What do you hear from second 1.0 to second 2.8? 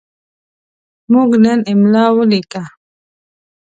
موږ نن املا ولیکه.